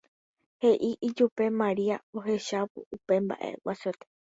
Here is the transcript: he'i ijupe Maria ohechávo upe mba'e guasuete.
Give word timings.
he'i 0.61 0.89
ijupe 1.07 1.45
Maria 1.59 1.95
ohechávo 2.17 2.79
upe 2.95 3.15
mba'e 3.25 3.49
guasuete. 3.63 4.05